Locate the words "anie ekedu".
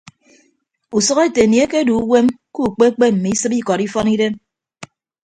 1.45-1.93